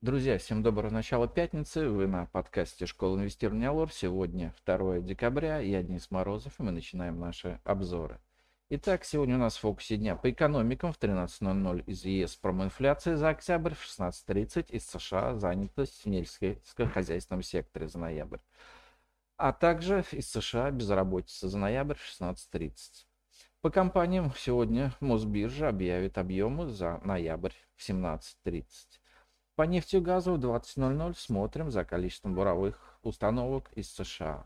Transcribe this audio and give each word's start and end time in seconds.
Друзья, 0.00 0.38
всем 0.38 0.62
доброго 0.62 0.92
начала 0.92 1.26
пятницы. 1.26 1.88
Вы 1.88 2.06
на 2.06 2.26
подкасте 2.26 2.86
«Школа 2.86 3.16
инвестирования 3.16 3.68
Лор». 3.72 3.90
Сегодня 3.92 4.54
2 4.64 5.00
декабря. 5.00 5.58
Я 5.58 5.82
Денис 5.82 6.12
Морозов, 6.12 6.52
и 6.60 6.62
мы 6.62 6.70
начинаем 6.70 7.18
наши 7.18 7.60
обзоры. 7.64 8.20
Итак, 8.70 9.04
сегодня 9.04 9.34
у 9.34 9.38
нас 9.38 9.56
в 9.56 9.60
фокусе 9.60 9.96
дня 9.96 10.14
по 10.14 10.30
экономикам 10.30 10.92
в 10.92 11.00
13.00 11.00 11.82
из 11.86 12.04
ЕС 12.04 12.36
промоинфляция 12.36 13.16
за 13.16 13.30
октябрь, 13.30 13.74
в 13.74 13.84
16.30 13.84 14.70
из 14.70 14.88
США 14.88 15.34
занятость 15.34 16.04
в 16.04 16.06
нельско-хозяйственном 16.06 17.42
секторе 17.42 17.88
за 17.88 17.98
ноябрь. 17.98 18.38
А 19.36 19.52
также 19.52 20.04
из 20.12 20.30
США 20.30 20.70
безработица 20.70 21.48
за 21.48 21.58
ноябрь 21.58 21.96
в 21.96 22.20
16.30. 22.20 22.70
По 23.62 23.70
компаниям 23.70 24.32
сегодня 24.36 24.94
Мосбиржа 25.00 25.70
объявит 25.70 26.18
объемы 26.18 26.68
за 26.68 27.00
ноябрь 27.02 27.54
в 27.74 27.88
17.30. 27.88 28.62
По 29.58 29.64
нефти 29.64 29.96
и 29.96 30.00
газу 30.00 30.34
в 30.34 30.38
20.00 30.38 31.18
смотрим 31.18 31.72
за 31.72 31.84
количеством 31.84 32.32
буровых 32.36 32.96
установок 33.02 33.72
из 33.72 33.92
США. 33.92 34.44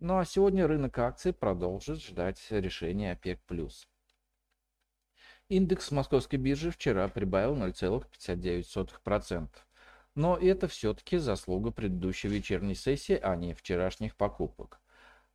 Ну 0.00 0.18
а 0.18 0.24
сегодня 0.24 0.66
рынок 0.66 0.98
акций 0.98 1.32
продолжит 1.32 2.02
ждать 2.02 2.44
решения 2.50 3.12
ОПЕК+. 3.12 3.38
Индекс 5.48 5.92
московской 5.92 6.36
биржи 6.36 6.72
вчера 6.72 7.06
прибавил 7.06 7.54
0,59%. 7.54 9.48
Но 10.16 10.36
это 10.36 10.66
все-таки 10.66 11.18
заслуга 11.18 11.70
предыдущей 11.70 12.26
вечерней 12.26 12.74
сессии, 12.74 13.20
а 13.22 13.36
не 13.36 13.54
вчерашних 13.54 14.16
покупок. 14.16 14.80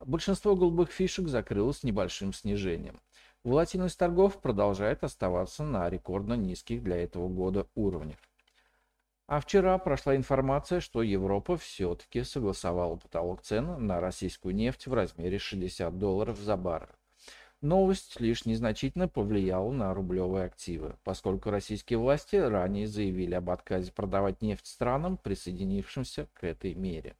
Большинство 0.00 0.56
голубых 0.56 0.90
фишек 0.90 1.28
закрылось 1.28 1.84
небольшим 1.84 2.32
снижением. 2.32 3.00
Волатильность 3.44 3.96
торгов 3.96 4.40
продолжает 4.40 5.04
оставаться 5.04 5.62
на 5.62 5.88
рекордно 5.88 6.34
низких 6.34 6.82
для 6.82 6.96
этого 6.96 7.28
года 7.28 7.68
уровнях. 7.76 8.18
А 9.32 9.40
вчера 9.40 9.78
прошла 9.78 10.14
информация, 10.14 10.80
что 10.80 11.02
Европа 11.02 11.56
все-таки 11.56 12.22
согласовала 12.22 12.96
потолок 12.96 13.40
цен 13.40 13.86
на 13.86 13.98
российскую 13.98 14.54
нефть 14.54 14.86
в 14.86 14.92
размере 14.92 15.38
60 15.38 15.96
долларов 15.96 16.38
за 16.38 16.58
баррель. 16.58 16.94
Новость 17.62 18.20
лишь 18.20 18.44
незначительно 18.44 19.08
повлияла 19.08 19.70
на 19.70 19.94
рублевые 19.94 20.44
активы, 20.44 20.96
поскольку 21.02 21.48
российские 21.48 21.98
власти 21.98 22.36
ранее 22.36 22.86
заявили 22.86 23.32
об 23.32 23.48
отказе 23.48 23.90
продавать 23.90 24.42
нефть 24.42 24.66
странам, 24.66 25.16
присоединившимся 25.16 26.28
к 26.34 26.44
этой 26.44 26.74
мере. 26.74 27.16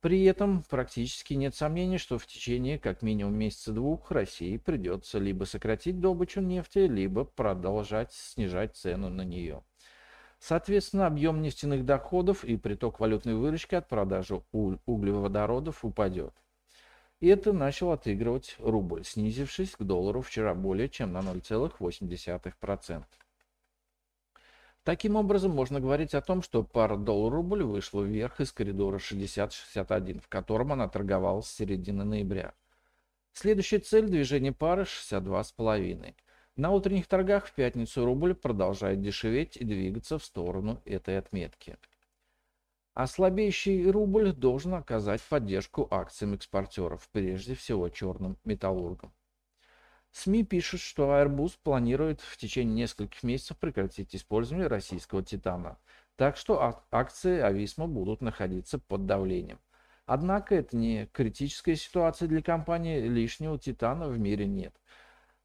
При 0.00 0.24
этом 0.24 0.62
практически 0.70 1.34
нет 1.34 1.54
сомнений, 1.54 1.98
что 1.98 2.18
в 2.18 2.26
течение 2.26 2.78
как 2.78 3.02
минимум 3.02 3.34
месяца-двух 3.34 4.10
России 4.10 4.56
придется 4.56 5.18
либо 5.18 5.44
сократить 5.44 6.00
добычу 6.00 6.40
нефти, 6.40 6.78
либо 6.78 7.24
продолжать 7.24 8.14
снижать 8.14 8.74
цену 8.74 9.10
на 9.10 9.20
нее. 9.20 9.62
Соответственно, 10.40 11.06
объем 11.06 11.42
нефтяных 11.42 11.84
доходов 11.84 12.44
и 12.44 12.56
приток 12.56 12.98
валютной 12.98 13.34
выручки 13.34 13.74
от 13.74 13.88
продажи 13.88 14.42
углеводородов 14.52 15.84
упадет. 15.84 16.34
И 17.20 17.28
это 17.28 17.52
начал 17.52 17.92
отыгрывать 17.92 18.56
рубль, 18.58 19.04
снизившись 19.04 19.76
к 19.76 19.82
доллару 19.82 20.22
вчера 20.22 20.54
более 20.54 20.88
чем 20.88 21.12
на 21.12 21.18
0,8%. 21.18 23.04
Таким 24.82 25.16
образом, 25.16 25.50
можно 25.50 25.78
говорить 25.78 26.14
о 26.14 26.22
том, 26.22 26.40
что 26.40 26.64
пара 26.64 26.96
доллар-рубль 26.96 27.62
вышла 27.62 28.02
вверх 28.02 28.40
из 28.40 28.50
коридора 28.50 28.96
60-61, 28.96 30.22
в 30.22 30.28
котором 30.28 30.72
она 30.72 30.88
торговалась 30.88 31.48
с 31.48 31.54
середины 31.54 32.04
ноября. 32.04 32.54
Следующая 33.34 33.80
цель 33.80 34.08
движения 34.08 34.52
пары 34.52 34.84
62,5. 34.84 36.14
На 36.60 36.72
утренних 36.72 37.06
торгах 37.06 37.46
в 37.46 37.54
пятницу 37.54 38.04
рубль 38.04 38.34
продолжает 38.34 39.00
дешеветь 39.00 39.56
и 39.56 39.64
двигаться 39.64 40.18
в 40.18 40.24
сторону 40.26 40.82
этой 40.84 41.16
отметки. 41.16 41.78
А 42.92 43.06
слабеющий 43.06 43.90
рубль 43.90 44.34
должен 44.34 44.74
оказать 44.74 45.22
поддержку 45.22 45.88
акциям 45.90 46.34
экспортеров, 46.34 47.08
прежде 47.12 47.54
всего 47.54 47.88
черным 47.88 48.36
металлургам. 48.44 49.10
СМИ 50.10 50.44
пишут, 50.44 50.82
что 50.82 51.04
Airbus 51.04 51.52
планирует 51.62 52.20
в 52.20 52.36
течение 52.36 52.74
нескольких 52.74 53.22
месяцев 53.22 53.56
прекратить 53.56 54.14
использование 54.14 54.66
российского 54.66 55.22
титана, 55.22 55.78
так 56.16 56.36
что 56.36 56.84
акции 56.90 57.40
Ависма 57.40 57.86
будут 57.86 58.20
находиться 58.20 58.78
под 58.78 59.06
давлением. 59.06 59.60
Однако 60.04 60.56
это 60.56 60.76
не 60.76 61.06
критическая 61.06 61.76
ситуация 61.76 62.28
для 62.28 62.42
компании, 62.42 63.00
лишнего 63.00 63.58
титана 63.58 64.08
в 64.08 64.18
мире 64.18 64.46
нет– 64.46 64.74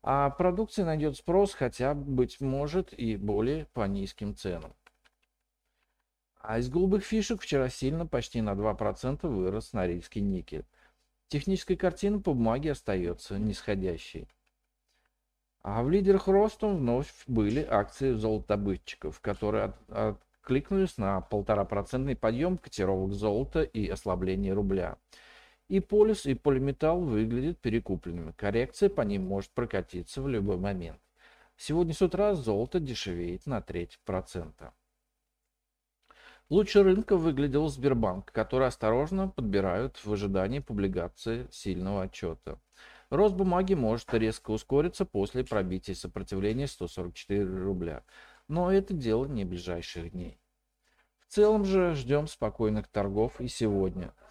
а 0.07 0.29
продукция 0.29 0.85
найдет 0.85 1.17
спрос 1.17 1.55
хотя, 1.55 1.95
быть 1.95 2.39
может, 2.39 2.93
и 2.93 3.17
более 3.17 3.65
по 3.73 3.87
низким 3.87 4.35
ценам. 4.35 4.71
А 6.39 6.59
из 6.59 6.69
голубых 6.69 7.03
фишек 7.03 7.41
вчера 7.41 7.69
сильно, 7.69 8.05
почти 8.05 8.39
на 8.41 8.51
2% 8.51 9.27
вырос 9.27 9.73
норильский 9.73 10.21
никель. 10.21 10.63
Техническая 11.27 11.75
картина 11.75 12.21
по 12.21 12.35
бумаге 12.35 12.73
остается 12.73 13.39
нисходящей. 13.39 14.27
А 15.63 15.81
в 15.81 15.89
лидерах 15.89 16.27
ростом 16.27 16.77
вновь 16.77 17.11
были 17.25 17.63
акции 17.67 18.13
золотодобытчиков, 18.13 19.19
которые 19.21 19.63
от, 19.63 19.89
откликнулись 19.89 20.99
на 20.99 21.21
полтора-процентный 21.21 22.15
подъем 22.15 22.59
котировок 22.59 23.13
золота 23.13 23.63
и 23.63 23.87
ослабление 23.87 24.53
рубля. 24.53 24.99
И 25.67 25.79
полис, 25.79 26.27
и 26.27 26.35
полиметалл 26.35 27.01
выглядят 27.01 27.57
перекупленными. 27.59 28.33
Коррекция 28.33 28.87
по 28.87 29.01
ним 29.01 29.25
может 29.25 29.49
прокатиться 29.51 30.21
в 30.21 30.27
любой 30.27 30.57
момент. 30.57 30.99
Сегодня 31.57 31.93
с 31.93 32.01
утра 32.03 32.35
золото 32.35 32.79
дешевеет 32.79 33.47
на 33.47 33.61
треть 33.61 33.99
процента. 34.05 34.73
Лучше 36.49 36.83
рынка 36.83 37.17
выглядел 37.17 37.67
Сбербанк, 37.67 38.31
который 38.31 38.67
осторожно 38.67 39.29
подбирают 39.29 39.97
в 40.05 40.13
ожидании 40.13 40.59
публикации 40.59 41.47
сильного 41.49 42.03
отчета. 42.03 42.59
Рост 43.09 43.33
бумаги 43.33 43.73
может 43.73 44.13
резко 44.13 44.51
ускориться 44.51 45.05
после 45.05 45.43
пробития 45.43 45.95
сопротивления 45.95 46.67
144 46.67 47.43
рубля. 47.63 48.03
Но 48.47 48.71
это 48.71 48.93
дело 48.93 49.25
не 49.25 49.45
ближайших 49.45 50.11
дней. 50.11 50.39
В 51.27 51.33
целом 51.33 51.65
же 51.65 51.95
ждем 51.95 52.27
спокойных 52.27 52.87
торгов 52.87 53.41
и 53.41 53.47
сегодня– 53.47 54.13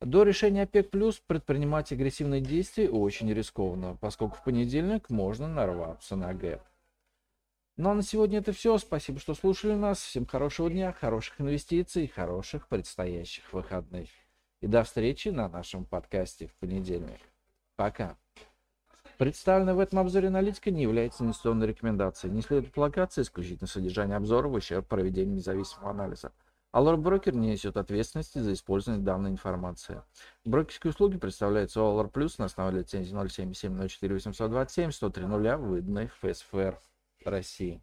до 0.00 0.22
решения 0.22 0.62
ОПЕК+, 0.62 0.90
плюс 0.90 1.18
предпринимать 1.26 1.92
агрессивные 1.92 2.40
действия 2.40 2.90
очень 2.90 3.32
рискованно, 3.32 3.96
поскольку 4.00 4.36
в 4.36 4.44
понедельник 4.44 5.08
можно 5.10 5.48
нарваться 5.48 6.16
на 6.16 6.34
гэп. 6.34 6.60
Ну 7.78 7.90
а 7.90 7.94
на 7.94 8.02
сегодня 8.02 8.38
это 8.38 8.52
все. 8.52 8.78
Спасибо, 8.78 9.20
что 9.20 9.34
слушали 9.34 9.74
нас. 9.74 9.98
Всем 9.98 10.26
хорошего 10.26 10.70
дня, 10.70 10.92
хороших 10.92 11.40
инвестиций, 11.40 12.06
хороших 12.06 12.68
предстоящих 12.68 13.52
выходных. 13.52 14.08
И 14.62 14.66
до 14.66 14.82
встречи 14.82 15.28
на 15.28 15.48
нашем 15.48 15.84
подкасте 15.84 16.46
в 16.46 16.54
понедельник. 16.56 17.20
Пока. 17.76 18.16
Представленная 19.18 19.74
в 19.74 19.80
этом 19.80 19.98
обзоре 19.98 20.28
аналитика 20.28 20.70
не 20.70 20.82
является 20.82 21.24
инвестиционной 21.24 21.66
рекомендацией. 21.66 22.32
Не 22.32 22.42
следует 22.42 22.72
полагаться 22.72 23.20
исключительно 23.20 23.66
содержание 23.66 24.16
обзора 24.16 24.48
в 24.48 24.54
ущерб 24.54 24.86
проведению 24.86 25.36
независимого 25.36 25.90
анализа. 25.90 26.32
Allure 26.76 26.98
Broker 26.98 27.34
не 27.34 27.52
несет 27.52 27.78
ответственности 27.78 28.36
за 28.36 28.52
использование 28.52 29.02
данной 29.02 29.30
информации. 29.30 30.02
Брокерские 30.44 30.90
услуги 30.90 31.16
представляются 31.16 31.80
Allure 31.80 32.12
Plus 32.12 32.34
на 32.36 32.44
основе 32.44 32.80
лицензии 32.80 33.16
077 33.16 33.88
04 33.88 34.14
827 34.16 34.90
103 34.90 35.24
0 35.24 35.56
выданной 35.56 36.08
ФСФР 36.08 36.78
России. 37.24 37.80